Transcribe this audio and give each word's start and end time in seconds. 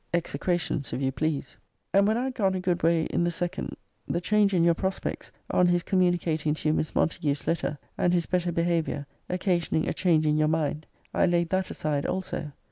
[Execrations, 0.15 0.91
if 0.93 0.99
you 0.99 1.11
please.] 1.11 1.57
And 1.93 2.07
when 2.07 2.17
I 2.17 2.23
had 2.23 2.33
gone 2.33 2.55
a 2.55 2.59
good 2.59 2.81
way 2.81 3.03
in 3.11 3.23
the 3.23 3.29
second, 3.29 3.77
the 4.07 4.19
change 4.19 4.51
in 4.51 4.63
your 4.63 4.73
prospects, 4.73 5.31
on 5.51 5.67
his 5.67 5.83
communicating 5.83 6.55
to 6.55 6.69
you 6.69 6.73
Miss 6.73 6.95
Montague's 6.95 7.45
letter, 7.45 7.77
and 7.99 8.11
his 8.11 8.25
better 8.25 8.51
behaviour, 8.51 9.05
occasioning 9.29 9.87
a 9.87 9.93
change 9.93 10.25
in 10.25 10.37
your 10.39 10.47
mind, 10.47 10.87
I 11.13 11.27
laid 11.27 11.49
that 11.49 11.69
aside 11.69 12.07
also. 12.07 12.51